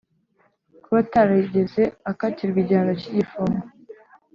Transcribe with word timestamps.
kuba 0.83 0.99
atarigeze 1.05 1.81
akatirwa 2.11 2.57
igihano 2.63 2.93
cy’igifungo 2.99 3.65